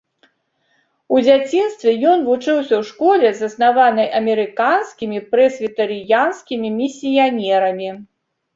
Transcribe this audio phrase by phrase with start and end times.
[1.15, 7.89] У дзяцінстве ён вучыўся ў школе, заснаванай амерыканскімі прэсвітарыянскімі місіянерамі.